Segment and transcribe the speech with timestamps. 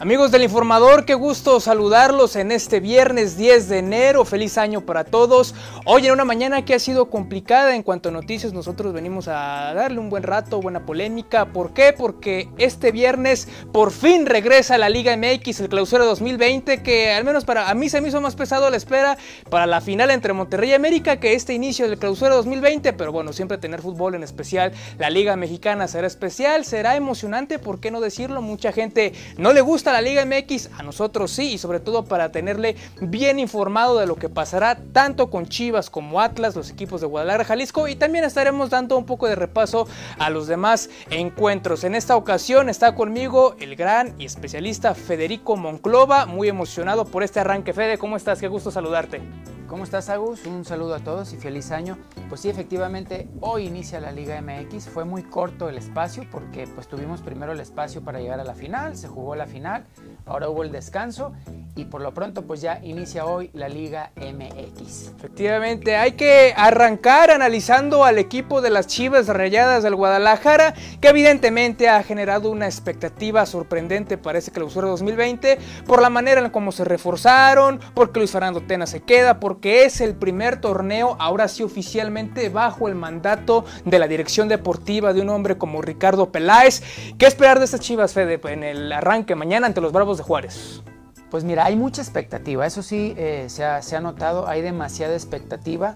[0.00, 4.24] Amigos del informador, qué gusto saludarlos en este viernes 10 de enero.
[4.24, 5.56] Feliz año para todos.
[5.86, 9.74] Hoy en una mañana que ha sido complicada en cuanto a noticias, nosotros venimos a
[9.74, 11.46] darle un buen rato, buena polémica.
[11.46, 11.92] ¿Por qué?
[11.98, 17.44] Porque este viernes por fin regresa la Liga MX, el clausura 2020, que al menos
[17.44, 19.18] para a mí se me hizo más pesado la espera
[19.50, 22.92] para la final entre Monterrey y América que este inicio del clausura 2020.
[22.92, 27.80] Pero bueno, siempre tener fútbol en especial, la Liga Mexicana será especial, será emocionante, ¿por
[27.80, 28.42] qué no decirlo?
[28.42, 32.30] Mucha gente no le gusta la Liga MX, a nosotros sí, y sobre todo para
[32.30, 37.06] tenerle bien informado de lo que pasará tanto con Chivas como Atlas, los equipos de
[37.06, 39.86] Guadalajara, Jalisco, y también estaremos dando un poco de repaso
[40.18, 41.84] a los demás encuentros.
[41.84, 47.40] En esta ocasión está conmigo el gran y especialista Federico Monclova, muy emocionado por este
[47.40, 47.72] arranque.
[47.72, 48.40] Fede, ¿cómo estás?
[48.40, 49.20] Qué gusto saludarte.
[49.68, 50.46] ¿Cómo estás, Agus?
[50.46, 51.98] Un saludo a todos y feliz año.
[52.30, 54.88] Pues sí, efectivamente, hoy inicia la Liga MX.
[54.88, 58.54] Fue muy corto el espacio porque pues tuvimos primero el espacio para llegar a la
[58.54, 61.32] final, se jugó la final, that ahora hubo el descanso
[61.78, 65.12] y por lo pronto pues ya inicia hoy la Liga MX.
[65.16, 71.88] Efectivamente, hay que arrancar analizando al equipo de las Chivas Rayadas del Guadalajara, que evidentemente
[71.88, 76.84] ha generado una expectativa sorprendente para ese clausura 2020 por la manera en cómo se
[76.84, 81.62] reforzaron, porque Luis Fernando Tena se queda, por que es el primer torneo, ahora sí
[81.62, 86.82] oficialmente, bajo el mandato de la dirección deportiva de un hombre como Ricardo Peláez.
[87.18, 90.82] ¿Qué esperar de estas chivas, Fede, en el arranque mañana ante los Bravos de Juárez?
[91.30, 95.14] Pues mira, hay mucha expectativa, eso sí eh, se, ha, se ha notado, hay demasiada
[95.14, 95.94] expectativa.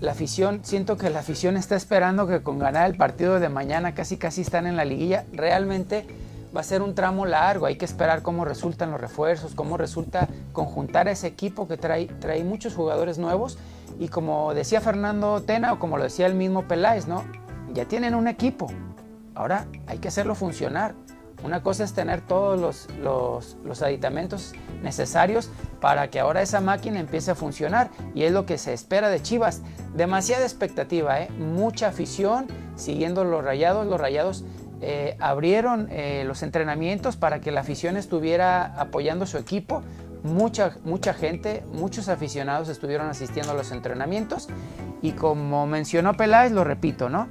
[0.00, 3.94] La afición, siento que la afición está esperando que con ganar el partido de mañana
[3.94, 5.26] casi casi están en la liguilla.
[5.32, 6.06] Realmente
[6.54, 10.28] va a ser un tramo largo, hay que esperar cómo resultan los refuerzos, cómo resulta
[10.52, 13.58] conjuntar ese equipo que trae, trae muchos jugadores nuevos
[13.98, 17.24] y como decía Fernando Tena o como lo decía el mismo Peláez, ¿no?
[17.72, 18.66] Ya tienen un equipo,
[19.34, 20.94] ahora hay que hacerlo funcionar.
[21.42, 25.50] Una cosa es tener todos los, los, aditamentos necesarios
[25.80, 29.22] para que ahora esa máquina empiece a funcionar y es lo que se espera de
[29.22, 29.62] Chivas.
[29.94, 31.30] Demasiada expectativa, ¿eh?
[31.38, 33.86] mucha afición siguiendo los rayados.
[33.86, 34.44] Los rayados
[34.82, 39.82] eh, abrieron eh, los entrenamientos para que la afición estuviera apoyando su equipo.
[40.22, 44.48] Mucha, mucha gente, muchos aficionados estuvieron asistiendo a los entrenamientos
[45.00, 47.28] y como mencionó Peláez, lo repito, ¿no?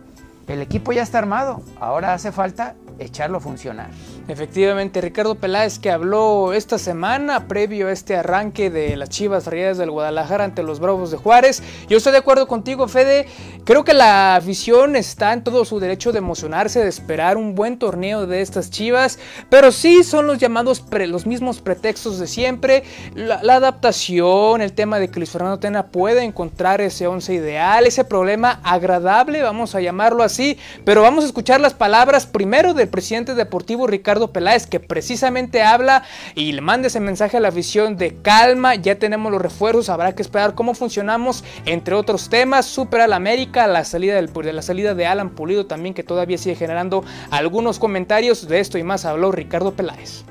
[0.47, 3.89] El equipo ya está armado, ahora hace falta echarlo a funcionar.
[4.27, 9.77] Efectivamente, Ricardo Peláez que habló esta semana previo a este arranque de las Chivas Rayadas
[9.77, 11.63] del Guadalajara ante los Bravos de Juárez.
[11.87, 13.27] Yo estoy de acuerdo contigo, Fede.
[13.65, 17.79] Creo que la afición está en todo su derecho de emocionarse, de esperar un buen
[17.79, 22.83] torneo de estas Chivas, pero sí son los llamados los mismos pretextos de siempre.
[23.15, 28.03] La, adaptación, el tema de que Luis Fernando Tena puede encontrar ese once ideal, ese
[28.03, 33.87] problema agradable, vamos a llamarlo así, pero vamos a escuchar las palabras primero presidente deportivo
[33.87, 36.03] Ricardo Peláez, que precisamente habla
[36.35, 40.13] y le manda ese mensaje a la afición de calma, ya tenemos los refuerzos, habrá
[40.15, 44.61] que esperar cómo funcionamos, entre otros temas, supera la América, la salida del, de la
[44.61, 49.05] salida de Alan Pulido también, que todavía sigue generando algunos comentarios de esto y más
[49.05, 50.23] habló Ricardo Peláez.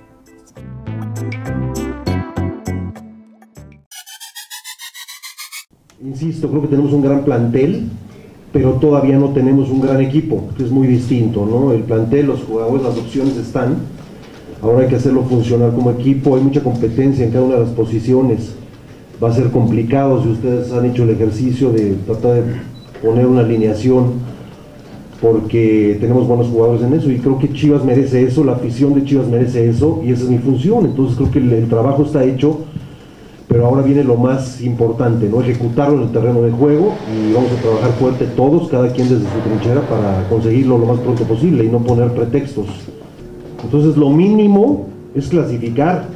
[6.00, 7.88] Insisto, creo que tenemos un gran plantel,
[8.52, 11.72] pero todavía no tenemos un gran equipo, que es muy distinto, ¿no?
[11.72, 13.76] El plantel, los jugadores, las opciones están,
[14.62, 17.70] ahora hay que hacerlo funcionar como equipo, hay mucha competencia en cada una de las
[17.70, 18.54] posiciones,
[19.22, 22.42] va a ser complicado si ustedes han hecho el ejercicio de tratar de
[23.02, 24.12] poner una alineación,
[25.20, 29.04] porque tenemos buenos jugadores en eso, y creo que Chivas merece eso, la afición de
[29.04, 32.24] Chivas merece eso, y esa es mi función, entonces creo que el, el trabajo está
[32.24, 32.60] hecho,
[33.48, 35.40] pero ahora viene lo más importante, ¿no?
[35.40, 39.24] ejecutarlo en el terreno de juego y vamos a trabajar fuerte todos, cada quien desde
[39.24, 42.66] su trinchera para conseguirlo lo más pronto posible y no poner pretextos.
[43.64, 46.06] Entonces lo mínimo es clasificar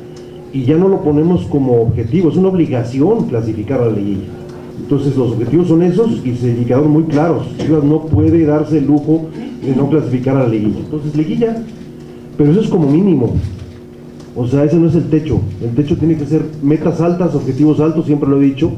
[0.53, 4.27] y ya no lo ponemos como objetivo, es una obligación clasificar a la liguilla.
[4.79, 7.47] Entonces los objetivos son esos y se quedaron muy claros.
[7.59, 9.23] Chivas no puede darse el lujo
[9.65, 10.81] de no clasificar a la liguilla.
[10.81, 11.63] Entonces liguilla,
[12.37, 13.33] pero eso es como mínimo.
[14.35, 15.41] O sea, ese no es el techo.
[15.63, 18.71] El techo tiene que ser metas altas, objetivos altos, siempre lo he dicho.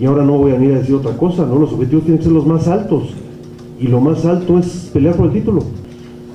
[0.00, 1.58] Y ahora no voy a venir a decir otra cosa, ¿no?
[1.58, 3.10] Los objetivos tienen que ser los más altos.
[3.78, 5.62] Y lo más alto es pelear por el título.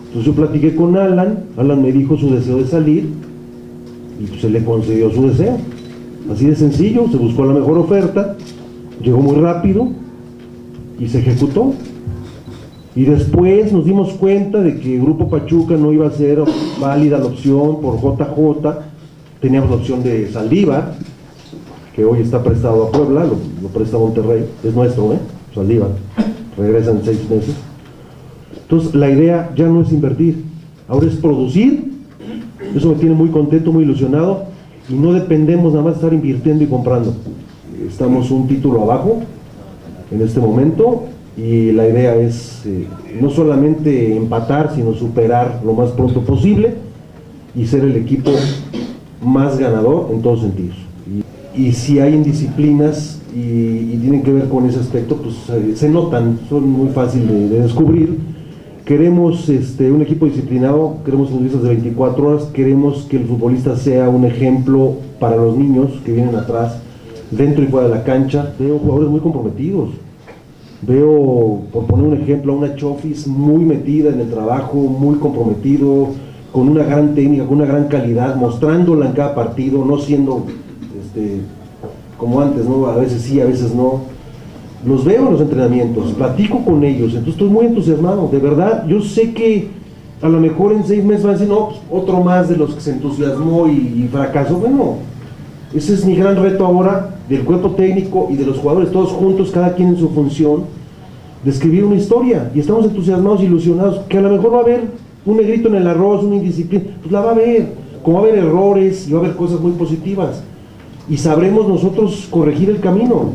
[0.07, 3.10] Entonces yo platiqué con Alan, Alan me dijo su deseo de salir
[4.19, 5.57] y pues se le concedió su deseo.
[6.31, 8.38] Así de sencillo, se buscó la mejor oferta,
[9.04, 9.90] llegó muy rápido
[11.00, 11.74] y se ejecutó.
[12.95, 16.42] Y después nos dimos cuenta de que Grupo Pachuca no iba a ser
[16.80, 18.69] válida la opción por JJ.
[19.42, 20.95] Teníamos la opción de Saldívar,
[21.94, 25.19] que hoy está prestado a Puebla, lo, lo presta Monterrey, es nuestro, ¿eh?
[25.53, 25.89] Saldívar.
[26.57, 27.56] Regresa en seis meses.
[28.62, 30.44] Entonces la idea ya no es invertir,
[30.88, 31.92] ahora es producir
[32.75, 34.45] Eso me tiene muy contento, muy ilusionado
[34.89, 37.13] y no dependemos nada más de estar invirtiendo y comprando.
[37.88, 39.21] Estamos un título abajo
[40.12, 41.03] en este momento
[41.38, 42.88] y la idea es eh,
[43.20, 46.76] no solamente empatar, sino superar lo más pronto posible
[47.56, 48.32] y ser el equipo
[49.22, 50.78] más ganador en todos sentidos.
[51.58, 55.36] Y, si hay indisciplinas y, tienen que ver con ese aspecto, pues
[55.78, 58.18] se notan, son muy fáciles de, descubrir.
[58.86, 64.10] Queremos este, un equipo disciplinado, queremos futbolistas de 24 horas, queremos que el futbolista sea
[64.10, 66.78] un ejemplo para los niños que vienen atrás,
[67.31, 68.54] dentro y fuera de la cancha.
[68.60, 70.05] Veo jugadores muy comprometidos.
[70.81, 76.10] Veo, por poner un ejemplo, a una Chofis muy metida en el trabajo, muy comprometido,
[76.51, 80.45] con una gran técnica, con una gran calidad, mostrándola en cada partido, no siendo
[81.01, 81.42] este,
[82.18, 82.86] como antes, ¿no?
[82.88, 84.01] A veces sí, a veces no.
[84.86, 89.01] Los veo en los entrenamientos, platico con ellos, entonces estoy muy entusiasmado, de verdad, yo
[89.01, 89.69] sé que
[90.21, 92.75] a lo mejor en seis meses van a decir, no, pues, otro más de los
[92.75, 94.98] que se entusiasmó y, y fracasó, bueno,
[95.74, 99.51] ese es mi gran reto ahora del cuerpo técnico y de los jugadores, todos juntos,
[99.51, 100.66] cada quien en su función,
[101.44, 104.81] de escribir una historia, y estamos entusiasmados, ilusionados, que a lo mejor va a haber
[105.25, 107.68] un negrito en el arroz, una indisciplina, pues la va a haber,
[108.04, 110.44] como va a haber errores y va a haber cosas muy positivas.
[111.10, 113.31] Y sabremos nosotros corregir el camino,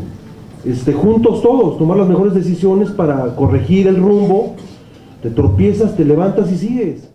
[0.65, 4.55] este, juntos todos, tomar las mejores decisiones para corregir el rumbo,
[5.23, 7.10] te tropiezas, te levantas y sigues.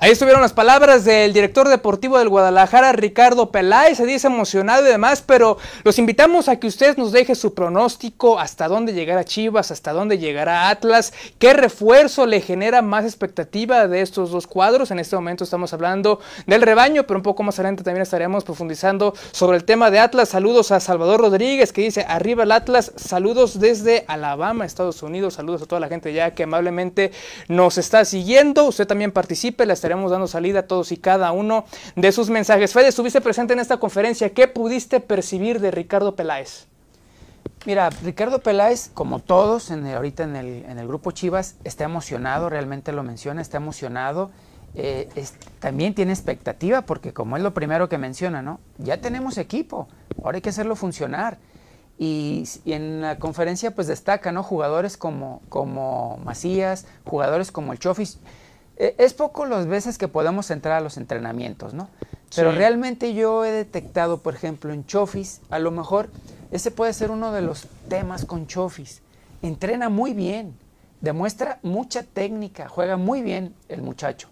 [0.00, 4.88] Ahí estuvieron las palabras del director deportivo del Guadalajara, Ricardo Peláez, se dice emocionado y
[4.88, 9.72] demás, pero los invitamos a que usted nos deje su pronóstico, hasta dónde llegará Chivas,
[9.72, 14.92] hasta dónde llegará Atlas, qué refuerzo le genera más expectativa de estos dos cuadros.
[14.92, 19.14] En este momento estamos hablando del rebaño, pero un poco más adelante también estaremos profundizando
[19.32, 20.28] sobre el tema de Atlas.
[20.28, 25.62] Saludos a Salvador Rodríguez que dice, arriba el Atlas, saludos desde Alabama, Estados Unidos, saludos
[25.62, 27.10] a toda la gente ya que amablemente
[27.48, 28.62] nos está siguiendo.
[28.62, 31.64] Usted también participe, la estaremos dando salida a todos y cada uno
[31.96, 32.74] de sus mensajes.
[32.74, 34.34] Fede, estuviste presente en esta conferencia.
[34.34, 36.66] ¿Qué pudiste percibir de Ricardo Peláez?
[37.64, 42.50] Mira, Ricardo Peláez, como todos en ahorita en el, en el, grupo Chivas, está emocionado,
[42.50, 44.30] realmente lo menciona, está emocionado.
[44.74, 45.08] Eh,
[45.58, 48.60] también tiene expectativa, porque como es lo primero que menciona, ¿no?
[48.76, 49.88] Ya tenemos equipo,
[50.22, 51.38] ahora hay que hacerlo funcionar.
[51.96, 54.42] Y, y, en la conferencia pues destaca, ¿no?
[54.42, 58.18] Jugadores como, como Macías, jugadores como el Chofis.
[58.80, 61.88] Eh, es poco las veces que podemos entrar a los entrenamientos, ¿no?
[62.34, 66.10] Pero realmente yo he detectado, por ejemplo, en Chofis, a lo mejor
[66.52, 69.02] ese puede ser uno de los temas con Chofis.
[69.42, 70.54] Entrena muy bien,
[71.00, 74.28] demuestra mucha técnica, juega muy bien el muchacho.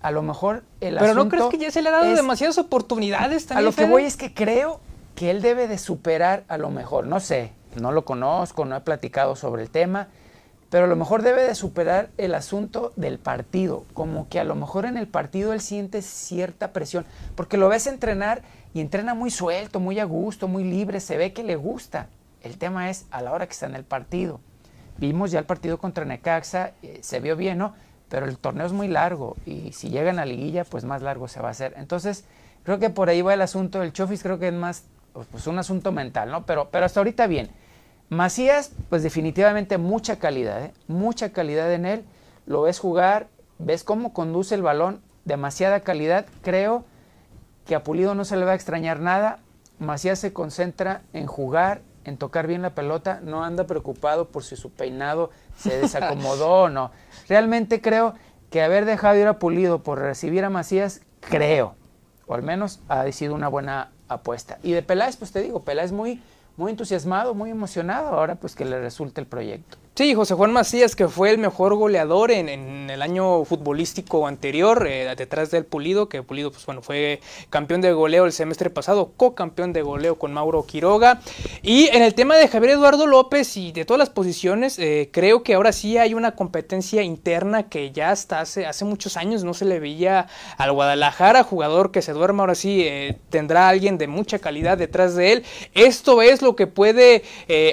[0.00, 3.46] A lo mejor el Pero no crees que ya se le ha dado demasiadas oportunidades
[3.46, 3.68] también.
[3.68, 4.80] A lo que voy es que creo
[5.14, 8.80] que él debe de superar a lo mejor, no sé, no lo conozco, no he
[8.80, 10.08] platicado sobre el tema,
[10.70, 14.54] pero a lo mejor debe de superar el asunto del partido, como que a lo
[14.54, 19.30] mejor en el partido él siente cierta presión, porque lo ves entrenar y entrena muy
[19.30, 22.08] suelto, muy a gusto, muy libre, se ve que le gusta.
[22.42, 24.40] El tema es a la hora que está en el partido.
[24.98, 27.74] Vimos ya el partido contra Necaxa, eh, se vio bien, ¿no?
[28.08, 31.40] Pero el torneo es muy largo y si llegan a liguilla, pues más largo se
[31.40, 31.74] va a hacer.
[31.76, 32.24] Entonces,
[32.62, 34.84] creo que por ahí va el asunto del Chofis, creo que es más
[35.30, 36.44] pues, un asunto mental, ¿no?
[36.44, 37.50] Pero, pero hasta ahorita bien.
[38.08, 40.72] Macías, pues definitivamente mucha calidad, ¿eh?
[40.86, 42.04] mucha calidad en él.
[42.46, 43.28] Lo ves jugar,
[43.58, 46.26] ves cómo conduce el balón, demasiada calidad.
[46.42, 46.84] Creo
[47.66, 49.38] que a Pulido no se le va a extrañar nada.
[49.78, 54.56] Macías se concentra en jugar, en tocar bien la pelota, no anda preocupado por si
[54.56, 56.90] su peinado se desacomodó o no.
[57.28, 58.14] Realmente creo
[58.50, 61.74] que haber dejado ir a Pulido por recibir a Macías, creo,
[62.26, 64.58] o al menos ha sido una buena apuesta.
[64.62, 66.22] Y de Peláez, pues te digo, Peláez muy
[66.56, 69.78] muy entusiasmado, muy emocionado ahora pues que le resulte el proyecto.
[69.96, 75.14] Sí, José Juan Macías, que fue el mejor goleador en, el año futbolístico anterior, eh,
[75.16, 79.72] detrás del Pulido, que Pulido pues, bueno, fue campeón de goleo el semestre pasado, co-campeón
[79.72, 81.20] de goleo con Mauro Quiroga.
[81.62, 85.44] Y en el tema de Javier Eduardo López y de todas las posiciones, eh, creo
[85.44, 89.54] que ahora sí hay una competencia interna que ya hasta hace, hace muchos años no
[89.54, 94.08] se le veía al Guadalajara, jugador que se duerma, ahora sí eh, tendrá alguien de
[94.08, 95.44] mucha calidad detrás de él.
[95.72, 97.22] Esto es lo que puede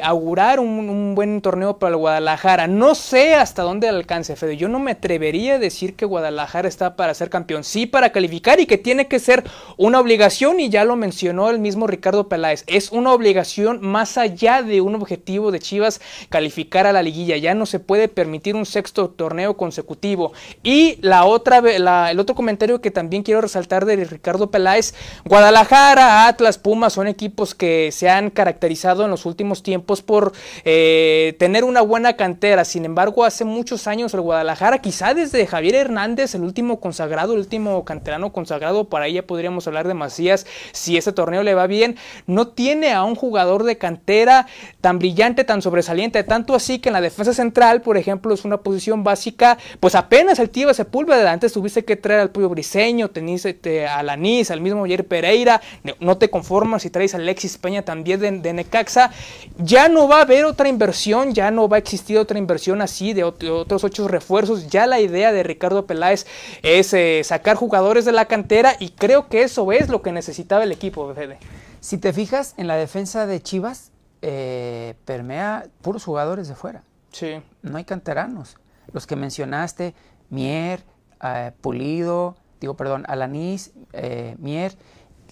[0.03, 2.67] augurar un, un buen torneo para el Guadalajara Guadalajara.
[2.67, 4.57] No sé hasta dónde alcance, Fede.
[4.57, 7.63] Yo no me atrevería a decir que Guadalajara está para ser campeón.
[7.63, 9.45] Sí, para calificar y que tiene que ser
[9.77, 12.65] una obligación, y ya lo mencionó el mismo Ricardo Peláez.
[12.67, 17.37] Es una obligación más allá de un objetivo de Chivas calificar a la liguilla.
[17.37, 20.33] Ya no se puede permitir un sexto torneo consecutivo.
[20.63, 26.57] Y la otra, el otro comentario que también quiero resaltar de Ricardo Peláez: Guadalajara, Atlas,
[26.57, 30.33] Pumas son equipos que se han caracterizado en los últimos tiempos por
[30.65, 32.65] eh, tener una buena buena cantera.
[32.65, 37.39] Sin embargo, hace muchos años el Guadalajara, quizá desde Javier Hernández, el último consagrado, el
[37.39, 41.97] último canterano consagrado, para ella podríamos hablar de Macías, si ese torneo le va bien,
[42.25, 44.47] no tiene a un jugador de cantera
[44.81, 48.57] tan brillante, tan sobresaliente, tanto así que en la defensa central, por ejemplo, es una
[48.57, 53.45] posición básica, pues apenas el tío Sepúlveda, antes tuviste que traer al Puyo Briseño, tenías
[53.45, 55.61] este, a Lanís, al mismo Jair Pereira,
[55.99, 59.11] no te conformas si traes a Alexis Peña también de, Necaxa,
[59.59, 63.13] ya no va a haber otra inversión, ya no va a existir otra inversión así
[63.13, 66.25] de otros ocho refuerzos, ya la idea de Ricardo Peláez
[66.63, 70.63] es eh, sacar jugadores de la cantera y creo que eso es lo que necesitaba
[70.63, 71.37] el equipo, Fede.
[71.79, 76.83] Si te fijas en la defensa de Chivas, eh, permea puros jugadores de fuera.
[77.11, 77.41] Sí.
[77.63, 78.57] No hay canteranos.
[78.93, 79.95] Los que mencionaste,
[80.29, 80.83] Mier,
[81.23, 84.75] eh, Pulido, digo, perdón, Alanís, eh, Mier.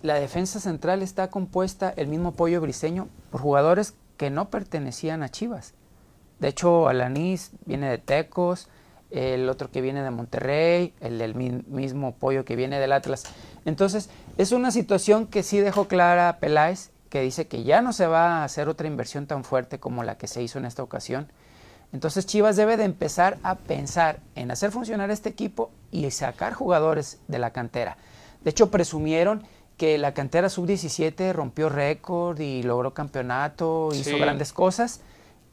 [0.02, 5.30] La defensa central está compuesta, el mismo Pollo Briseño, por jugadores que no pertenecían a
[5.30, 5.74] Chivas.
[6.40, 8.68] De hecho, Alanís viene de Tecos,
[9.12, 13.24] el otro que viene de Monterrey, el del mismo Pollo que viene del Atlas.
[13.66, 18.08] Entonces, es una situación que sí dejó clara Peláez, que dice que ya no se
[18.08, 21.32] va a hacer otra inversión tan fuerte como la que se hizo en esta ocasión.
[21.92, 27.20] Entonces Chivas debe de empezar a pensar en hacer funcionar este equipo y sacar jugadores
[27.28, 27.98] de la cantera.
[28.44, 29.44] De hecho, presumieron
[29.78, 35.02] que la cantera sub-17 rompió récord y logró campeonato, hizo grandes cosas.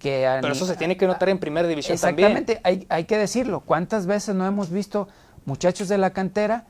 [0.06, 3.60] Que Pero eso se tiene que notar en primera división exactamente, Hay, hay que decirlo.
[3.60, 5.08] ¿Cuántas veces no hemos visto
[5.46, 6.64] muchachos de la cantera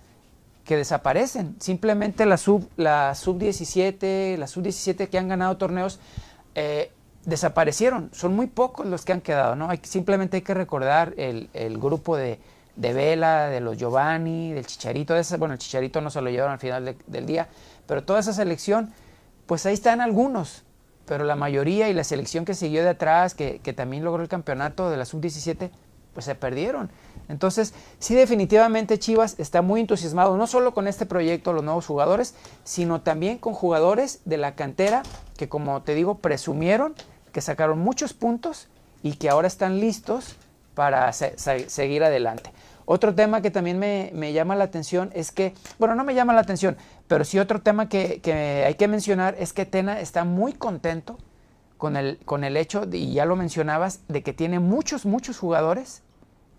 [0.64, 1.54] que desaparecen?
[1.60, 6.00] Simplemente la sub la sub-17, la sub-17 que han ganado torneos,
[6.54, 6.90] eh,
[7.26, 8.08] desaparecieron.
[8.14, 9.68] Son muy pocos los que han quedado, ¿no?
[9.68, 12.38] Hay, simplemente hay que recordar el, grupo de,
[12.74, 15.14] Vela, de los Giovanni, del Chicharito.
[15.36, 17.48] bueno, el Chicharito no se lo llevaron al final del día,
[17.86, 18.94] pero toda esa selección,
[19.44, 20.62] pues ahí están algunos.
[21.06, 24.28] Pero la mayoría y la selección que siguió de atrás, que, que también logró el
[24.28, 25.70] campeonato de la sub-17,
[26.16, 26.90] pues se perdieron.
[27.28, 32.34] Entonces, sí definitivamente Chivas está muy entusiasmado, no solo con este proyecto, los nuevos jugadores,
[32.64, 35.02] sino también con jugadores de la cantera
[35.36, 36.94] que, como te digo, presumieron
[37.32, 38.68] que sacaron muchos puntos
[39.02, 40.36] y que ahora están listos
[40.74, 42.50] para seguir adelante.
[42.86, 46.40] Otro tema que también me, llama la atención es que, bueno, no me llama la
[46.40, 46.76] atención,
[47.08, 48.22] pero sí otro tema que,
[48.64, 51.18] hay que mencionar es que Tena está muy contento
[51.78, 56.02] con el, con el hecho, y ya lo mencionabas, de que tiene muchos, muchos jugadores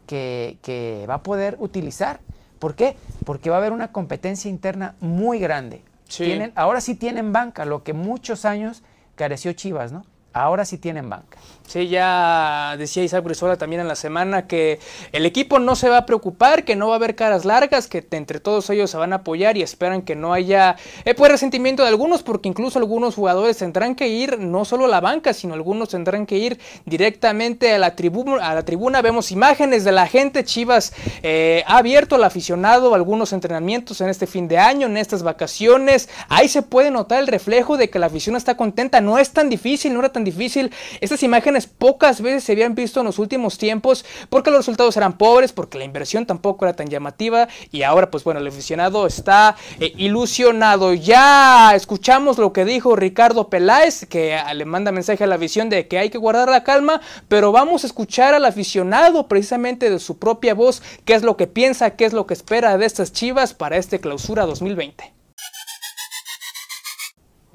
[0.06, 2.20] que, va a poder utilizar.
[2.60, 2.98] ¿Por qué?
[3.26, 5.82] Porque va a haber una competencia interna muy grande.
[6.10, 8.84] Tienen, ahora sí tienen banca, lo que muchos años
[9.16, 10.06] careció Chivas, ¿no?
[10.34, 11.38] Ahora sí tienen banca.
[11.68, 14.80] Sí, ya decía Isaac Brizola también en la semana que
[15.12, 18.08] el equipo no se va a preocupar, que no va a haber caras largas, que
[18.12, 21.84] entre todos ellos se van a apoyar y esperan que no haya eh, pues resentimiento
[21.84, 25.56] de algunos, porque incluso algunos jugadores tendrán que ir no solo a la banca, sino
[25.56, 28.48] algunos tendrán que ir directamente a la, tribuna.
[28.48, 30.46] A la tribuna vemos imágenes de la gente.
[30.46, 35.22] Chivas eh, ha abierto al aficionado algunos entrenamientos en este fin de año, en estas
[35.22, 36.08] vacaciones.
[36.30, 39.02] Ahí se puede notar el reflejo de que la afición está contenta.
[39.02, 40.72] No es tan difícil, no era tan difícil.
[41.02, 45.18] Estas imágenes pocas veces se habían visto en los últimos tiempos porque los resultados eran
[45.18, 49.56] pobres, porque la inversión tampoco era tan llamativa y ahora pues bueno, el aficionado está
[49.80, 50.94] eh, ilusionado.
[50.94, 55.70] Ya escuchamos lo que dijo Ricardo Peláez, que ah, le manda mensaje a la visión
[55.70, 60.00] de que hay que guardar la calma, pero vamos a escuchar al aficionado precisamente de
[60.00, 63.14] su propia voz, qué es lo que piensa, qué es lo que espera de estas
[63.14, 65.17] chivas para este clausura 2020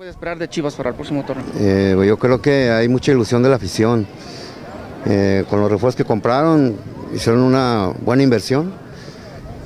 [0.02, 1.46] puede esperar de Chivas para el próximo torneo?
[1.60, 4.04] Eh, yo creo que hay mucha ilusión de la afición.
[5.06, 6.74] Eh, con los refuerzos que compraron,
[7.14, 8.72] hicieron una buena inversión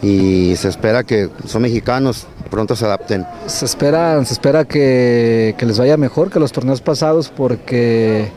[0.02, 3.24] y se espera que son mexicanos, pronto se adapten.
[3.46, 8.30] Se espera, se espera que, que les vaya mejor que los torneos pasados porque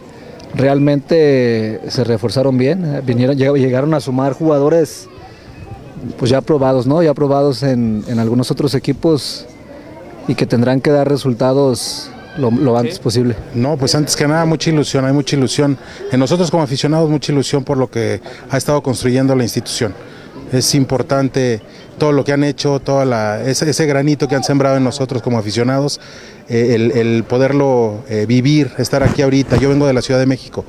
[0.55, 5.09] realmente se reforzaron bien, vinieron, llegaron a sumar jugadores
[6.17, 7.03] pues ya probados, ¿no?
[7.03, 9.48] Ya probados en, en algunos otros equipos
[10.29, 13.35] y que tendrán que dar resultados lo, antes posible.
[13.55, 15.75] No, pues antes que nada mucha ilusión, hay mucha ilusión.
[16.11, 19.91] En nosotros como aficionados mucha ilusión por lo que ha estado construyendo la institución.
[20.51, 21.61] Es importante
[21.97, 23.03] todo lo que han hecho, todo
[23.43, 25.99] ese, granito que han sembrado en nosotros como aficionados,
[26.49, 29.57] eh, el, poderlo eh, vivir, estar aquí ahorita.
[29.57, 30.65] Yo vengo de la Ciudad de México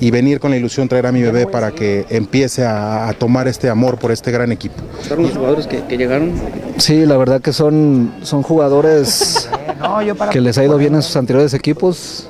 [0.00, 3.70] y venir con la ilusión traer a mi bebé para que empiece a, tomar este
[3.70, 4.82] amor por este gran equipo.
[5.06, 6.32] ¿Son los jugadores que, llegaron?
[6.78, 9.48] Sí, la verdad que son, son jugadores
[10.32, 12.28] que les ha ido bien en sus anteriores equipos.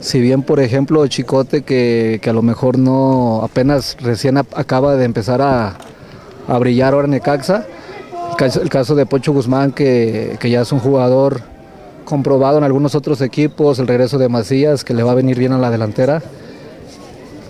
[0.00, 5.40] Si bien, por ejemplo, Chicote, que, a lo mejor no apenas recién acaba de empezar
[5.40, 5.78] a,
[6.60, 7.64] brillar ahora en Necaxa,
[8.38, 11.53] el caso, de Pocho Guzmán, que, que ya es un jugador
[12.04, 15.52] comprobado en algunos otros equipos, el regreso de Macías, que le va a venir bien
[15.52, 16.22] a la delantera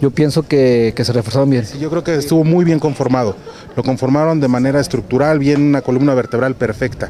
[0.05, 1.65] yo pienso que, que se reforzaron bien.
[1.81, 3.37] Yo creo que estuvo muy bien conformado.
[3.75, 7.09] Lo conformaron de manera estructural, bien una columna vertebral perfecta.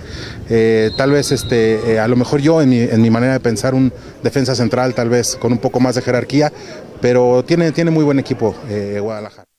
[0.49, 3.41] Eh, tal vez, este, eh, a lo mejor yo, en mi, en mi manera de
[3.41, 6.53] pensar, un defensa central, tal vez con un poco más de jerarquía,
[7.01, 9.54] pero tiene, tiene muy buen equipo eh, Guadalajara.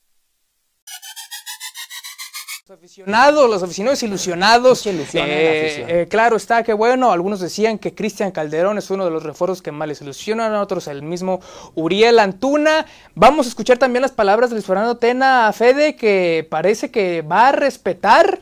[2.86, 4.86] Aficionados, los aficionados ilusionados.
[4.86, 9.10] Ilusión Eh, eh, claro está que bueno, algunos decían que Cristian Calderón es uno de
[9.10, 11.40] los refuerzos que más les ilusionan, otros el mismo
[11.74, 12.86] Uriel Antuna.
[13.16, 17.24] Vamos a escuchar también las palabras de Luis Fernando Tena a Fede, que parece que
[17.24, 18.42] va a respetar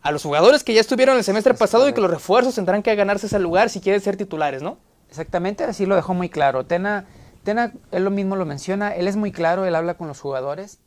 [0.00, 2.94] a los jugadores que ya estuvieron el semestre pasado y que los refuerzos tendrán que
[2.94, 4.78] ganarse ese lugar si quieren ser titulares, ¿no?
[5.08, 6.66] Exactamente, así lo dejó muy claro.
[6.66, 7.06] Tena,
[7.42, 10.78] Tena, él lo mismo lo menciona, él es muy claro, él habla con los jugadores.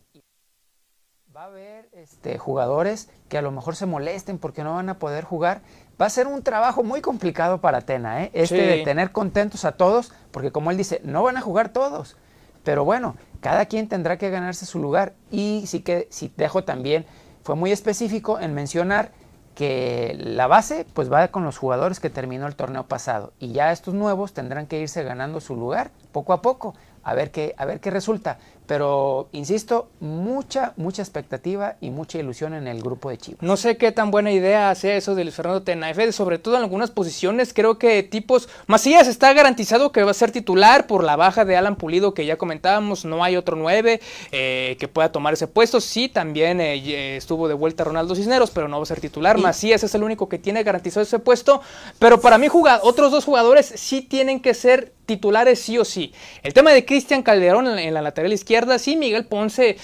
[2.20, 5.62] Este, jugadores que a lo mejor se molesten porque no van a poder jugar.
[6.02, 8.32] Va a ser un trabajo muy complicado para Tena, ¿eh?
[8.34, 8.62] este Sí.
[8.62, 12.18] de tener contentos a todos, porque como él dice, no van a jugar todos.
[12.66, 15.14] Pero bueno, cada quien tendrá que ganarse su lugar.
[15.32, 17.06] Y sí que, sí dejo también,
[17.42, 19.12] fue muy específico en mencionar
[19.56, 23.74] que la base pues va con los jugadores que terminó el torneo pasado y ya
[23.74, 27.66] estos nuevos tendrán que irse ganando su lugar poco a poco a ver qué a
[27.66, 28.38] ver qué resulta
[28.70, 33.78] pero insisto mucha mucha expectativa y mucha ilusión en el grupo de Chivas No sé
[33.78, 35.92] qué tan buena idea sea eso de Luis Fernando Tena.
[35.92, 38.48] Fede, sobre todo en algunas posiciones, creo que tipos.
[38.68, 42.28] Macías está garantizado que va a ser titular por la baja de Alan Pulido que
[42.28, 43.06] ya comentábamos.
[43.06, 45.82] No hay otro 9 eh, que pueda tomar ese puesto.
[45.82, 49.40] Sí, también eh, eh, estuvo de vuelta Ronaldo Cisneros, pero no va a ser titular.
[49.40, 51.62] Y- Macías es el único que tiene garantizado ese puesto.
[51.98, 52.50] Pero para mí,
[52.84, 56.14] otros dos jugadores sí tienen que ser titulares sí o sí.
[56.44, 59.78] El tema de Cristian Calderón en la lateral izquierda, sí, Miguel Ponce.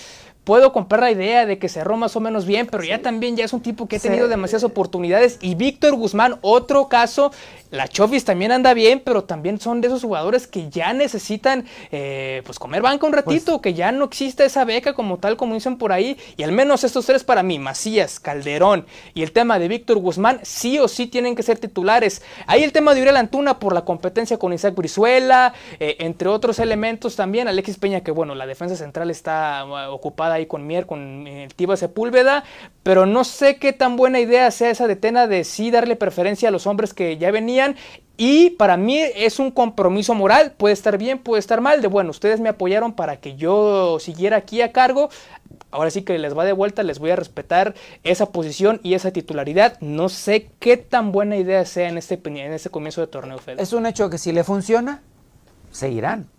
[0.46, 3.44] Puedo comprar la idea de que cerró más o menos bien, pero ya también ya
[3.44, 4.08] es un tipo que ha Sí.
[4.08, 5.38] tenido demasiadas oportunidades.
[5.42, 7.32] Y Víctor Guzmán, otro caso,
[7.72, 12.42] la Chovis también anda bien, pero también son de esos jugadores que ya necesitan eh,
[12.46, 15.78] pues comer banca un ratito, que ya no exista esa beca como tal, como dicen
[15.78, 16.16] por ahí.
[16.38, 20.40] Y al menos estos tres para mí, Macías, Calderón y el tema de Víctor Guzmán,
[20.44, 22.22] sí o sí tienen que ser titulares.
[22.46, 26.60] Ahí el tema de Uriel Antuna por la competencia con Isaac Brizuela, eh, entre otros
[26.60, 27.48] elementos también.
[27.48, 31.48] Alexis Peña, que bueno, la defensa central está uh, ocupada ahí con Mier, con eh,
[31.56, 32.44] Tiva Sepúlveda,
[32.84, 36.50] pero no sé qué tan buena idea sea esa de Tena de sí darle preferencia
[36.50, 37.76] a los hombres que ya venían.
[38.18, 42.12] Y para mí es un compromiso moral, puede estar bien, puede estar mal, de bueno,
[42.12, 45.10] ustedes me apoyaron para que yo siguiera aquí a cargo,
[45.72, 49.12] ahora sí que les va de vuelta, les voy a respetar esa posición y esa
[49.12, 49.78] titularidad.
[49.82, 53.62] No sé qué tan buena idea sea en este, en este comienzo de torneo, Fede.
[53.62, 55.02] es un hecho que si le funciona
[55.72, 56.30] seguirán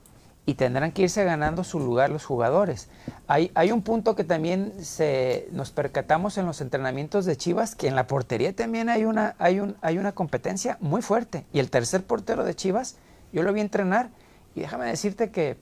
[0.48, 2.88] y tendrán que irse ganando su lugar los jugadores.
[3.26, 7.88] Hay, hay un punto que también se, nos percatamos en los entrenamientos de Chivas, que
[7.88, 11.44] en la portería también hay una, hay, un, hay una competencia muy fuerte.
[11.52, 12.96] Y el tercer portero de Chivas,
[13.32, 14.10] yo lo vi entrenar
[14.54, 15.56] y déjame decirte que,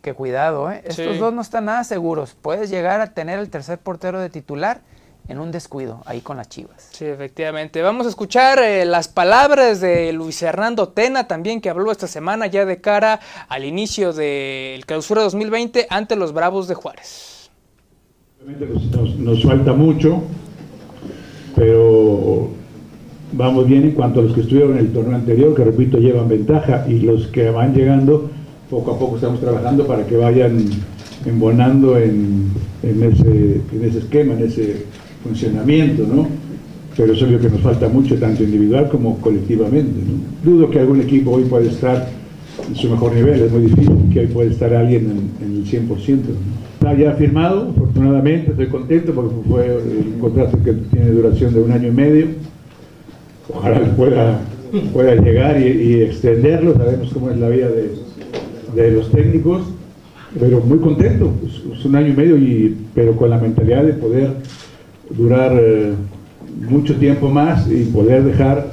[0.00, 0.80] que cuidado, ¿eh?
[0.86, 1.18] estos Sí.
[1.18, 2.34] dos no están nada seguros.
[2.40, 4.80] Puedes llegar a tener el tercer portero de titular
[5.28, 6.88] en un descuido ahí con las Chivas.
[6.92, 7.82] Sí, efectivamente.
[7.82, 12.46] Vamos a escuchar eh, las palabras de Luis Fernando Tena también que habló esta semana
[12.46, 17.50] ya de cara al inicio del clausura 2020 ante los Bravos de Juárez.
[18.42, 20.22] Obviamente, pues, nos, nos falta mucho,
[21.54, 22.50] pero
[23.32, 26.28] vamos bien en cuanto a los que estuvieron en el torneo anterior, que repito, llevan
[26.28, 28.30] ventaja, y los que van llegando,
[28.68, 30.68] poco a poco estamos trabajando para que vayan
[31.24, 32.50] embonando en,
[32.82, 34.86] en ese, en ese esquema, en ese
[35.22, 36.28] funcionamiento, ¿no?
[36.96, 40.00] Pero es obvio que nos falta mucho, tanto individual como colectivamente.
[40.44, 42.08] Dudo que algún equipo hoy pueda estar
[42.68, 45.88] en su mejor nivel, es muy difícil que hoy pueda estar alguien en, el 100%.
[45.88, 46.62] ¿no?
[46.74, 51.72] Está ya firmado, afortunadamente, estoy contento porque fue un contrato que tiene duración de un
[51.72, 52.26] año y medio.
[53.54, 54.40] Ojalá pueda,
[54.92, 57.92] pueda llegar y, extenderlo, sabemos cómo es la vida de,
[58.74, 59.62] de los técnicos,
[60.38, 63.92] pero muy contento, es, es un año y medio, y, pero con la mentalidad de
[63.94, 64.30] poder
[65.10, 65.92] durar eh,
[66.68, 68.70] mucho tiempo más y poder dejar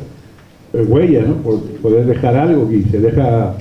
[0.73, 1.35] eh, huella, ¿no?
[1.35, 3.55] Por poder dejar algo y se deja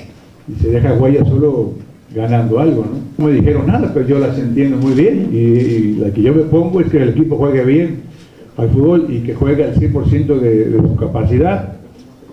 [0.49, 1.73] y se deja huella solo
[2.15, 2.99] ganando algo, ¿no?
[3.19, 6.35] No me dijeron nada, pero yo las entiendo muy bien y, y la que yo
[6.35, 8.09] me pongo es que el equipo juegue bien
[8.59, 11.75] al fútbol y que juegue al 100% de, de su capacidad,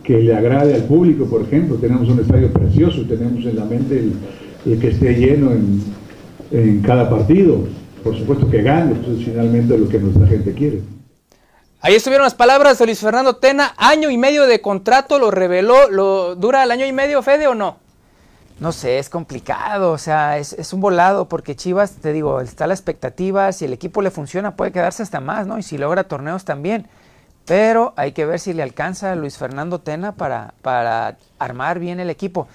[0.03, 1.75] que le agrade al público, por ejemplo.
[1.75, 4.03] Tenemos un estadio precioso, tenemos en la mente
[4.65, 5.81] el, que esté lleno en,
[6.51, 7.59] en cada partido.
[8.05, 10.83] Por supuesto que gane, pues es finalmente lo que nuestra gente quiere.
[11.81, 15.89] Ahí estuvieron las palabras de Luis Fernando Tena, año y medio de contrato, lo reveló,
[15.89, 17.77] lo dura el año y medio, Fede, o no?
[18.59, 22.67] No sé, es complicado, o sea, es, es un volado porque Chivas, te digo, está
[22.67, 25.57] la expectativa, si el equipo le funciona puede quedarse hasta más, ¿no?
[25.57, 26.85] Y si logra torneos también.
[27.45, 31.99] Pero hay que ver si le alcanza a Luis Fernando Tena para, para armar bien
[31.99, 32.47] el equipo.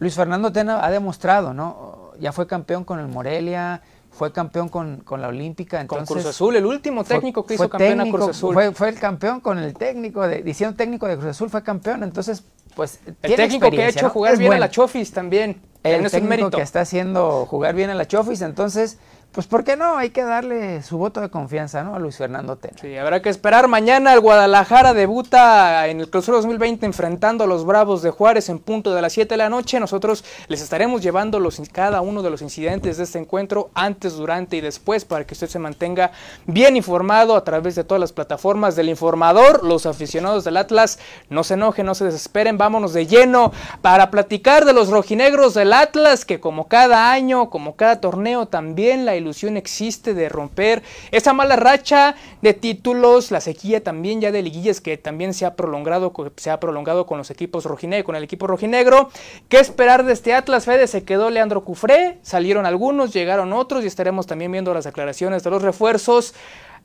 [0.00, 2.08] Luis Fernando Tena ha demostrado, ¿no?
[2.20, 5.76] ya fue campeón con el Morelia, fue campeón con, con la Olímpica.
[5.86, 8.54] Con Entonces, Cruz Azul, el último técnico que hizo fue campeón a técnico, Cruz Azul.
[8.54, 12.02] Fue, fue el campeón con el técnico, de, diciendo técnico de Cruz Azul, fue campeón.
[12.02, 12.44] Entonces,
[12.74, 13.00] pues.
[13.06, 14.10] el tiene técnico que ha hecho ¿no?
[14.10, 15.60] jugar Es bien a la Chofis también.
[15.82, 16.56] El También es un técnico mérito.
[16.56, 18.42] que está haciendo jugar bien a la Chofis.
[18.42, 18.98] Entonces,
[19.32, 19.96] pues, ¿por qué no?
[19.96, 21.94] Hay que darle su voto de confianza, ¿no?
[21.94, 22.76] A Luis Fernando Tena.
[22.80, 23.68] Sí, habrá que esperar.
[23.68, 28.58] Mañana el Guadalajara debuta en el Clausura 2020 enfrentando a los Bravos de Juárez en
[28.58, 29.78] punto de las 7 de la noche.
[29.80, 34.56] Nosotros les estaremos llevando los, cada uno de los incidentes de este encuentro antes, durante
[34.56, 36.10] y después para que usted se mantenga
[36.46, 39.62] bien informado a través de todas las plataformas del informador.
[39.62, 42.56] Los aficionados del Atlas no se enojen, no se desesperen.
[42.56, 47.76] Vámonos de lleno para platicar de los rojinegros del Atlas que como cada año, como
[47.76, 53.82] cada torneo también la ilusión existe de romper esa mala racha de títulos, la sequía
[53.84, 57.64] también ya de liguillas que también se ha prolongado, se ha prolongado con los equipos
[57.64, 59.10] rojinegro, con el equipo rojinegro.
[59.48, 60.86] ¿Qué esperar de este Atlas, Fede?
[60.86, 65.50] Se quedó Leandro Cufré, salieron algunos, llegaron otros y estaremos también viendo las declaraciones de
[65.50, 66.34] los refuerzos.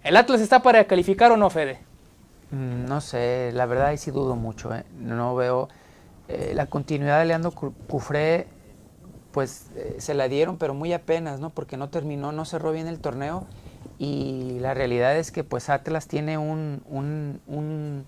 [0.03, 1.79] ¿El Atlas está para calificar o no, Fede?
[2.51, 4.73] Mm, No sé, la verdad ahí sí dudo mucho.
[4.75, 4.83] ¿eh?
[4.99, 5.69] No veo
[6.27, 8.47] eh, la continuidad de Leandro Cu- Cufré,
[9.33, 11.49] pues eh, se la dieron, pero muy apenas, ¿no?
[11.49, 13.45] Porque no terminó, no cerró bien el torneo.
[13.99, 18.05] Y la realidad es que pues Atlas tiene un, un- un-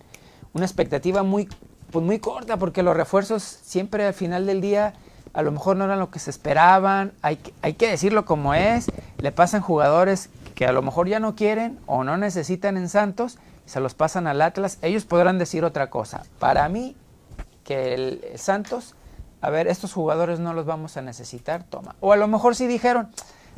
[0.53, 1.49] una expectativa muy,
[1.91, 4.93] pues, muy corta, porque los refuerzos siempre al final del día
[5.33, 7.11] a lo mejor no eran lo que se esperaban.
[7.21, 8.87] Hay, hay que decirlo como es.
[9.17, 13.37] Le pasan jugadores que a lo mejor ya no quieren o no necesitan en Santos,
[13.65, 14.77] se los pasan al Atlas.
[14.81, 16.23] Ellos podrán decir otra cosa.
[16.39, 16.95] Para mí,
[17.65, 18.95] que el Santos,
[19.45, 21.95] a ver, estos jugadores no los vamos a necesitar, toma.
[21.99, 23.09] O a lo mejor sí dijeron,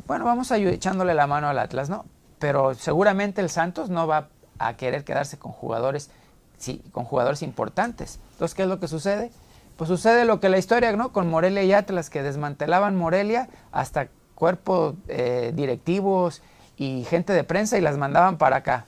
[0.06, 2.04] bueno, vamos a echándole la mano al Atlas, ¿no?
[2.38, 6.10] Pero seguramente el Santos no va a querer quedarse con jugadores,
[6.58, 8.20] sí, con jugadores importantes.
[8.32, 9.30] Entonces, ¿qué es lo que sucede?
[9.78, 11.10] Pues sucede lo que la historia, ¿no?
[11.10, 16.42] Con Morelia y Atlas, que desmantelaban Morelia hasta cuerpos eh, directivos
[16.76, 18.84] y gente de prensa y las mandaban para acá.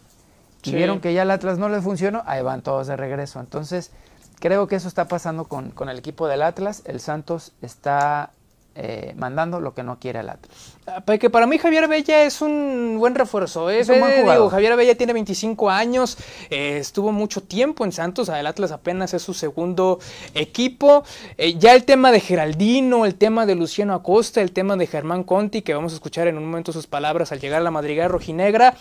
[0.64, 3.40] Y vieron que ya el Atlas no les funcionó, ahí van todos de regreso.
[3.40, 3.90] Entonces,
[4.40, 6.82] creo que eso está pasando con, con el equipo del Atlas.
[6.86, 8.32] El Santos está
[8.74, 10.76] eh, mandando lo que no quiere el Atlas.
[11.04, 13.70] Porque para mí Javier Bella es un buen refuerzo.
[13.70, 13.80] ¿eh?
[13.80, 14.34] Es un buen jugador.
[14.34, 16.16] digo, Javier Bella tiene 25 años,
[16.50, 19.98] eh, estuvo mucho tiempo en Santos, el Atlas apenas es su segundo
[20.34, 21.04] equipo.
[21.38, 25.24] Eh, ya el tema de Geraldino, el tema de Luciano Acosta, el tema de Germán
[25.24, 28.08] Conti, que vamos a escuchar en un momento sus palabras al llegar a la madriguera
[28.08, 28.74] rojinegra.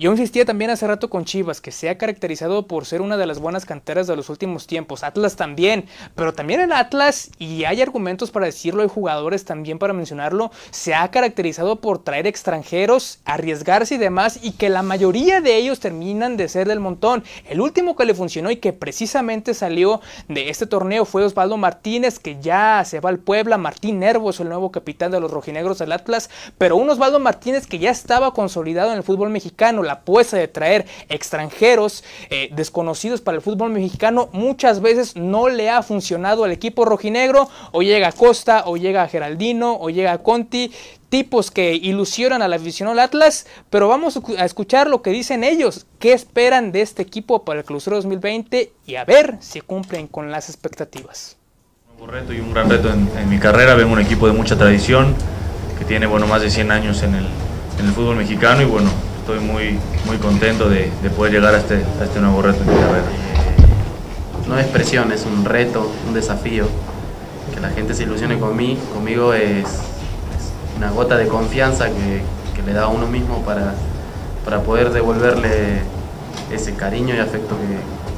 [0.00, 3.26] Yo insistía también hace rato con Chivas, que se ha caracterizado por ser una de
[3.26, 5.02] las buenas canteras de los últimos tiempos.
[5.02, 9.92] Atlas también, pero también el Atlas, y hay argumentos para decirlo, hay jugadores también para
[9.92, 11.49] mencionarlo, se ha caracterizado
[11.80, 16.68] por traer extranjeros, arriesgarse y demás, y que la mayoría de ellos terminan de ser
[16.68, 17.24] del montón.
[17.48, 22.18] El último que le funcionó y que precisamente salió de este torneo fue Osvaldo Martínez,
[22.18, 23.58] que ya se va al Puebla.
[23.58, 27.78] Martín Nervos, el nuevo capitán de los rojinegros del Atlas, pero un Osvaldo Martínez que
[27.78, 29.82] ya estaba consolidado en el fútbol mexicano.
[29.82, 35.70] La apuesta de traer extranjeros eh, desconocidos para el fútbol mexicano muchas veces no le
[35.70, 37.48] ha funcionado al equipo rojinegro.
[37.72, 40.72] O llega Costa, o llega Geraldino, o llega Conti
[41.10, 45.44] tipos que ilusionan a la afición al Atlas, pero vamos a escuchar lo que dicen
[45.44, 50.06] ellos, qué esperan de este equipo para el Clausura 2020 y a ver si cumplen
[50.06, 51.36] con las expectativas.
[51.98, 54.56] Un reto y un gran reto en, en mi carrera, vengo un equipo de mucha
[54.56, 55.14] tradición,
[55.78, 57.26] que tiene bueno, más de 100 años en el,
[57.78, 61.58] en el fútbol mexicano y bueno, estoy muy, muy contento de, de poder llegar a
[61.58, 63.04] este, a este nuevo reto en mi carrera.
[64.48, 66.66] no es presión, es un reto, un desafío.
[67.54, 69.89] Que la gente se ilusione con mí, conmigo es, es
[70.80, 72.22] una gota de confianza que,
[72.66, 73.74] le da a uno mismo para,
[74.44, 75.80] para poder devolverle
[76.52, 77.54] ese cariño y afecto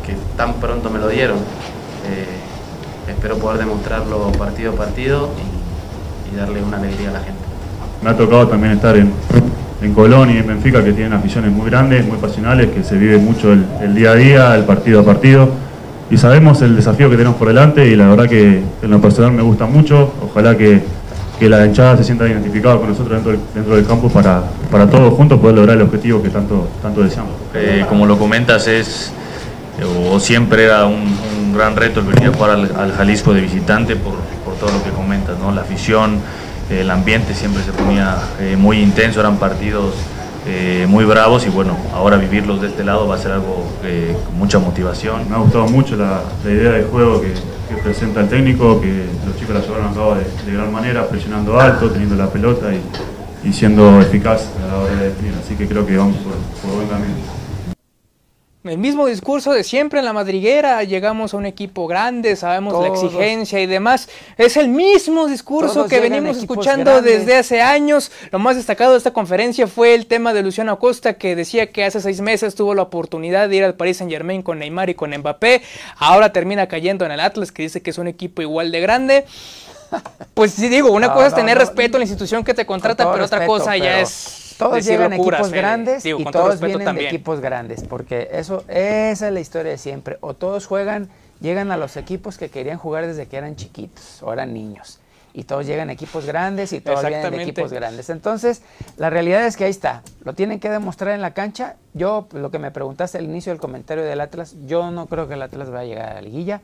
[0.07, 1.39] que, tan pronto me lo dieron.
[1.39, 7.41] Eh, espero poder demostrarlo partido a partido y, y darle una alegría a la gente.
[8.03, 9.13] Me ha tocado también estar en,
[9.81, 13.19] en Colón y en Benfica, que tienen aficiones muy grandes, muy pasionales, que se vive
[13.19, 15.49] mucho el, el día a día, el partido a partido.
[16.11, 19.33] Y sabemos el desafío que tenemos por delante y la verdad que en lo personal
[19.33, 20.13] me gusta mucho.
[20.23, 20.83] Ojalá que,
[21.43, 24.89] que la hinchada se sienta identificada con nosotros dentro del, dentro del campo para, para
[24.89, 27.33] todos juntos poder lograr el objetivo que tanto, tanto deseamos.
[27.53, 29.13] Eh, como lo comentas, es
[30.09, 33.41] o siempre era un, un gran reto el venir a jugar al, al Jalisco de
[33.41, 35.51] visitante por, por todo lo que comentas, ¿no?
[35.51, 36.21] la afición,
[36.71, 39.95] el ambiente siempre se ponía eh, muy intenso, eran partidos
[40.47, 44.17] eh, muy bravos y bueno, ahora vivirlos de este lado va a ser algo eh,
[44.27, 45.29] con mucha motivación.
[45.29, 47.35] Me ha gustado mucho la, la idea de juego que,
[47.75, 51.59] que, presenta el técnico, que los chicos la llevaron a cabo de, gran manera, presionando
[51.59, 55.67] alto, teniendo la pelota y, y, siendo eficaz a la hora de definir, así que
[55.67, 57.15] creo que vamos por, por buen camino.
[58.65, 62.89] El mismo discurso de siempre en la madriguera, llegamos a un equipo grande, sabemos la
[62.95, 64.09] exigencia y demás.
[64.39, 67.27] Es el mismo discurso Todos que venimos escuchando grandes.
[67.27, 68.13] desde hace años.
[68.31, 71.85] Lo más destacado de esta conferencia fue el tema de Luciano Acosta, que decía que
[71.85, 74.95] hace seis meses tuvo la oportunidad de ir al Paris Saint Germain con Neymar y
[74.95, 75.63] con Mbappé.
[75.97, 79.25] Ahora termina cayendo en el Atlas, que dice que es un equipo igual de grande.
[80.35, 81.61] Pues sí, digo, una No, cosa es tener no.
[81.65, 84.39] respeto a la institución que te contrata, pero otra cosa ya es.
[84.59, 85.61] Todos llegan a locuras, equipos Fede.
[85.61, 87.05] grandes Digo, y todo todos vienen también.
[87.11, 90.19] de equipos grandes, porque eso, esa es la historia de siempre.
[90.21, 91.09] O todos juegan,
[91.41, 94.99] llegan a los equipos que querían jugar desde que eran chiquitos o eran niños.
[95.35, 98.11] Y todos llegan a equipos grandes y todos vienen de equipos grandes.
[98.11, 98.61] Entonces,
[98.99, 100.03] la realidad es que ahí está.
[100.25, 101.77] Lo tienen que demostrar en la cancha.
[101.95, 105.35] Yo, lo que me preguntaste al inicio del comentario del Atlas, yo no creo que
[105.35, 106.61] el Atlas vaya a llegar a la liguilla.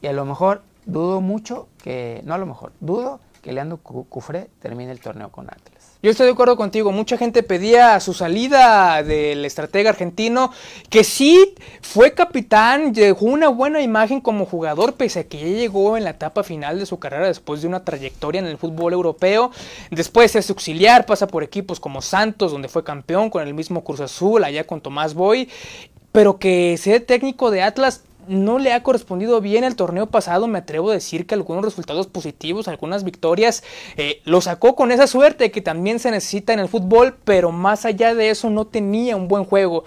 [0.00, 4.06] Y a lo mejor dudo mucho que, no a lo mejor, dudo que Leandro Cu-
[4.08, 5.75] Cufré termine el torneo con Atlas.
[6.02, 6.92] Yo estoy de acuerdo contigo.
[6.92, 10.52] Mucha gente pedía su salida del estratega argentino,
[10.90, 15.96] que sí fue capitán, dejó una buena imagen como jugador, pese a que ya llegó
[15.96, 19.50] en la etapa final de su carrera después de una trayectoria en el fútbol europeo.
[19.90, 24.00] Después es auxiliar, pasa por equipos como Santos, donde fue campeón con el mismo Cruz
[24.00, 25.48] Azul, allá con Tomás Boy.
[26.12, 30.46] Pero que sea técnico de Atlas no le ha correspondido bien el torneo pasado.
[30.46, 33.62] Me atrevo a decir que algunos resultados positivos, algunas victorias,
[33.96, 37.84] eh, lo sacó con esa suerte que también se necesita en el fútbol, pero más
[37.84, 39.84] allá de eso no tenía un buen juego.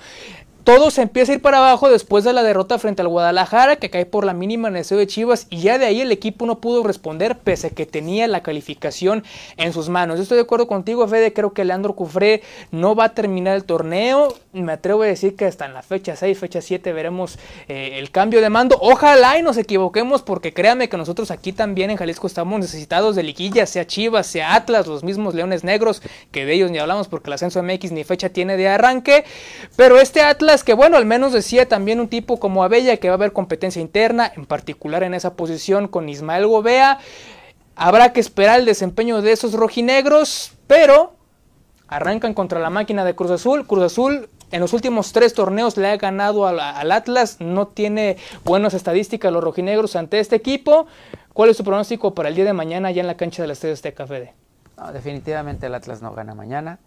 [0.63, 3.89] Todo se empieza a ir para abajo después de la derrota frente al Guadalajara, que
[3.89, 6.59] cae por la mínima en el de Chivas, y ya de ahí el equipo no
[6.59, 9.23] pudo responder, pese a que tenía la calificación
[9.57, 10.17] en sus manos.
[10.17, 12.41] Yo estoy de acuerdo contigo, Fede, creo que Leandro Cufré
[12.71, 14.35] no va a terminar el torneo.
[14.51, 18.11] Me atrevo a decir que hasta en la fecha 6, fecha 7 veremos eh, el
[18.11, 18.77] cambio de mando.
[18.81, 23.23] Ojalá y nos equivoquemos, porque créanme que nosotros aquí también en Jalisco estamos necesitados de
[23.23, 27.29] liguilla, sea Chivas, sea Atlas, los mismos Leones Negros, que de ellos ni hablamos porque
[27.29, 29.23] el ascenso MX ni fecha tiene de arranque.
[29.75, 33.13] Pero este Atlas, que bueno, al menos decía también un tipo como Abella, que va
[33.13, 36.99] a haber competencia interna, en particular en esa posición con Ismael Gobea.
[37.75, 41.13] Habrá que esperar el desempeño de esos rojinegros, pero
[41.87, 43.65] arrancan contra la máquina de Cruz Azul.
[43.67, 48.17] Cruz Azul en los últimos tres torneos le ha ganado al, al Atlas, no tiene
[48.43, 50.87] buenas estadísticas los rojinegros ante este equipo.
[51.33, 53.75] ¿Cuál es su pronóstico para el día de mañana ya en la cancha del Estadio
[53.75, 54.33] Azteca, Fede?
[54.77, 56.79] No, definitivamente el Atlas no gana mañana,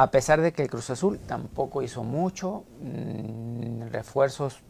[0.00, 4.60] a pesar de que el Cruz Azul tampoco hizo mucho, mm, refuerzos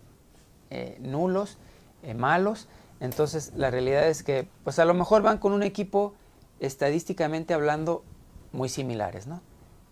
[0.70, 1.56] eh, nulos,
[2.02, 2.66] eh, malos.
[2.98, 6.14] Entonces la realidad es que, pues a lo mejor van con un equipo
[6.58, 8.02] estadísticamente hablando
[8.50, 9.40] muy similares, ¿no?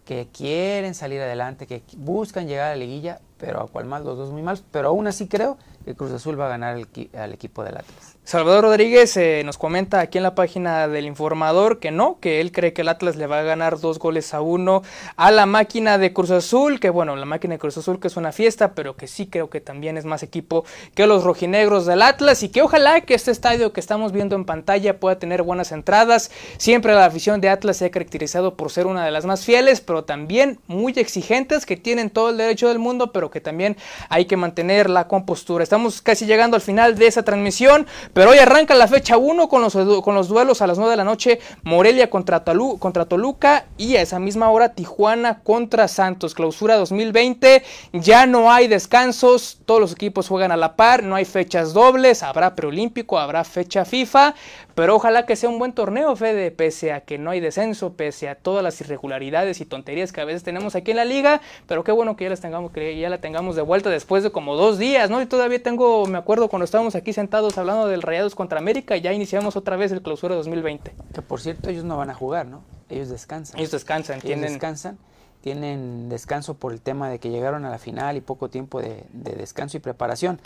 [0.05, 4.19] Que quieren salir adelante, que buscan llegar a la liguilla, pero a cual más los
[4.19, 4.65] dos muy malos.
[4.73, 8.18] Pero aún así creo que Cruz Azul va a ganar al equipo del Atlas.
[8.29, 12.53] Salvador Rodríguez eh, nos comenta aquí en la página del informador que no, que él
[12.53, 14.83] cree que el Atlas le va a ganar dos goles a uno
[15.17, 18.19] a la máquina de Cruz Azul, que bueno, la máquina de Cruz Azul que es
[18.19, 22.03] una fiesta, pero que sí creo que también es más equipo que los rojinegros del
[22.03, 25.73] Atlas y que ojalá que este estadio que estamos viendo en pantalla pueda tener buenas
[25.73, 26.31] entradas.
[26.59, 29.81] Siempre la afición de Atlas se ha caracterizado por ser una de las más fieles,
[29.81, 33.79] pero también muy exigentes, que tienen todo el derecho del mundo, pero que también
[34.11, 35.65] hay que mantener la compostura.
[35.65, 37.87] Estamos casi llegando al final de esa transmisión,
[38.19, 40.97] pero hoy arranca la fecha 1 con los, con los duelos a las 9 de
[40.97, 46.35] la noche, Morelia contra, Tolu- contra Toluca y a esa misma hora Tijuana contra Santos.
[46.35, 51.27] Clausura 2020, ya no hay descansos, todos los equipos juegan a la par, no hay
[51.27, 54.35] fechas dobles, habrá preolímpico, habrá fecha FIFA,
[54.75, 58.29] pero ojalá que sea un buen torneo, Fede, pese a que no hay descenso, pese
[58.29, 61.85] a todas las irregularidades y tonterías que a veces tenemos aquí en la liga, pero
[61.85, 64.57] qué bueno que ya las tengamos, que ya la tengamos de vuelta después de como
[64.57, 65.23] dos días, ¿no?
[65.23, 69.13] Y todavía tengo, me acuerdo cuando estábamos aquí sentados hablando del Rayados contra América, ya
[69.13, 70.95] iniciamos otra vez el clausura 2020.
[71.13, 72.63] Que por cierto ellos no van a jugar, ¿no?
[72.89, 73.59] Ellos descansan.
[73.59, 74.53] Ellos descansan, Ellos tienen...
[74.53, 74.99] descansan,
[75.43, 79.05] tienen descanso por el tema de que llegaron a la final y poco tiempo de,
[79.13, 80.41] de descanso y preparación.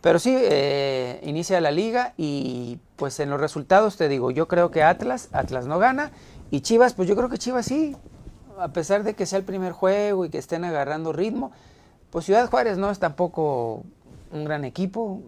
[0.00, 4.70] Pero sí, eh, inicia la liga y pues en los resultados te digo, yo creo
[4.70, 6.12] que Atlas, Atlas no gana
[6.50, 7.96] y Chivas, pues yo creo que Chivas sí,
[8.58, 11.50] a pesar de que sea el primer juego y que estén agarrando ritmo,
[12.10, 13.82] pues Ciudad Juárez no es tampoco
[14.32, 15.20] un gran equipo.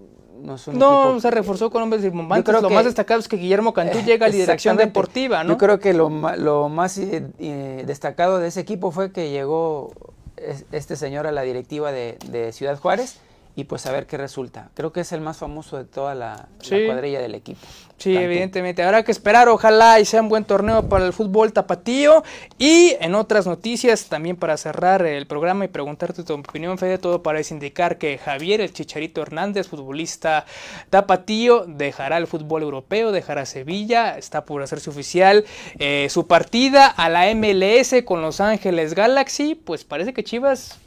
[0.42, 2.44] No, es un No, equipo- se reforzó con hombres rimbombantes.
[2.44, 5.50] creo Lo que- más destacado es que Guillermo Cantú llega a la dirección deportiva, ¿no?
[5.50, 9.92] Yo creo que lo, lo más eh, eh, destacado de ese equipo fue que llegó
[10.36, 13.18] es- este señor a la directiva de, de Ciudad Juárez
[13.56, 14.70] y pues a ver qué resulta.
[14.74, 17.60] Creo que es el más famoso de toda la, cuadrilla del equipo.
[17.98, 18.82] Sí, evidentemente.
[18.82, 22.24] Habrá que esperar, ojalá y sea un buen torneo para el fútbol tapatío.
[22.58, 27.22] Y en otras noticias, también para cerrar el programa y preguntarte tu opinión, Fede, todo
[27.22, 30.46] parece indicar que Javier, el Chicharito Hernández, futbolista
[30.88, 35.44] tapatío, dejará el fútbol europeo, dejará Sevilla, está por hacerse oficial
[35.78, 39.54] eh, su partida a la MLS con Los Ángeles Galaxy.
[39.54, 40.78] Pues parece que Chivas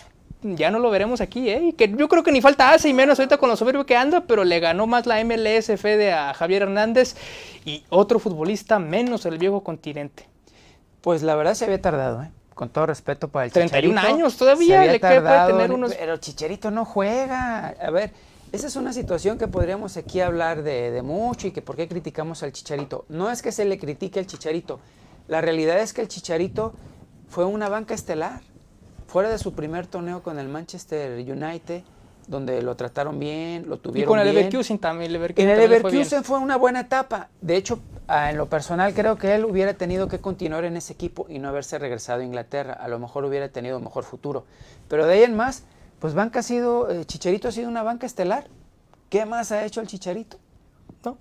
[0.43, 1.61] ya no lo veremos aquí, ¿eh?
[1.69, 3.95] Y que yo creo que ni falta hace y menos ahorita con lo soberbio que
[3.95, 7.15] anda, pero le ganó más la MLS Fede a Javier Hernández
[7.65, 10.27] y otro futbolista menos el viejo continente.
[11.01, 12.31] Pues la verdad se había tardado, ¿eh?
[12.53, 14.15] Con todo respeto para el 31 Chicharito.
[14.15, 17.69] años todavía, se había le queda- puede tardado, tener unos- Pero Chicharito no juega.
[17.81, 18.11] A ver,
[18.51, 21.87] esa es una situación que podríamos aquí hablar de, de mucho y que por qué
[21.87, 23.05] criticamos al Chicharito.
[23.09, 24.79] No es que se le critique al Chicharito.
[25.27, 26.73] La realidad es que el Chicharito
[27.27, 28.41] fue una banca estelar.
[29.13, 31.83] Fuera de su primer torneo con el Manchester United,
[32.25, 34.35] donde lo trataron bien, lo Y tuvieron con el bien.
[34.37, 35.13] Leverkusen también.
[35.13, 35.77] Leverkusen En el fue.
[35.77, 37.29] Leverkusen fue una buena etapa.
[37.39, 37.77] De hecho,
[38.09, 41.47] en lo personal creo que él hubiera tenido que continuar en ese equipo y no
[41.47, 42.73] haberse regresado a Inglaterra.
[42.73, 44.45] A lo mejor hubiera tenido un mejor futuro.
[44.87, 45.61] Pero de ahí en más,
[45.99, 48.47] pues banca ha sido, eh, Chicharito ha sido una banca estelar.
[49.11, 50.37] ¿Qué más ha hecho el Chicharito?
[51.05, 51.19] No.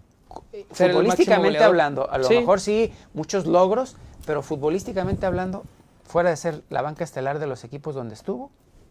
[0.70, 2.36] Futbolísticamente hablando, a lo Sí.
[2.36, 5.64] mejor sí, muchos logros, pero futbolísticamente hablando,
[6.04, 8.50] fuera de ser la banca estelar de los equipos donde estuvo,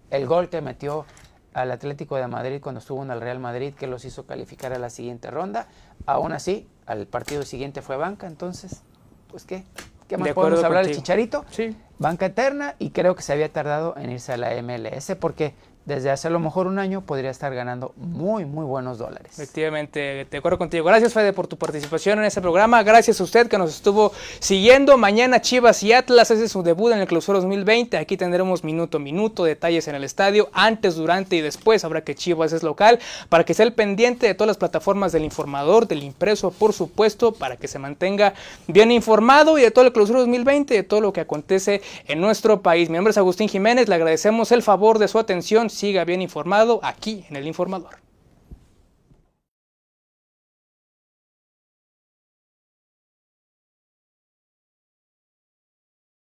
[0.10, 1.06] el gol que metió
[1.54, 4.80] al Atlético de Madrid cuando estuvo en el Real Madrid, que los hizo calificar a
[4.80, 5.67] la siguiente ronda,
[6.06, 8.84] aún así, al partido siguiente fue banca, entonces,
[9.30, 9.65] pues qué,
[10.08, 10.95] ¿qué más De podemos hablar del.
[10.95, 11.45] Chicharito?
[11.50, 11.76] Sí.
[12.00, 15.54] Banca eterna y creo que se había tardado en irse a la MLS porque
[15.86, 19.32] desde hace a lo mejor un año podría estar ganando muy, muy buenos dólares.
[19.34, 20.86] Efectivamente, de acuerdo contigo.
[20.86, 22.84] Gracias, Fede, por tu participación en este programa.
[22.84, 24.98] Gracias a usted que nos estuvo siguiendo.
[24.98, 27.98] Mañana Chivas y Atlas hace su debut en el Clausura 2020.
[27.98, 31.84] Aquí tendremos minuto a minuto, detalles en el estadio, antes, durante y después.
[31.84, 35.24] Habrá que Chivas es local, para que esté el pendiente de todas las plataformas del
[35.24, 38.36] informador, del impreso, por supuesto, para que se mantenga
[38.67, 42.22] bien informado y de todo el Clausura 2020 y de todo lo que acontece en
[42.22, 42.89] nuestro país.
[42.89, 45.71] Mi nombre es Agustín Jiménez, le agradecemos el favor de su atención.
[45.72, 48.11] Siga bien informado aquí en el Informador.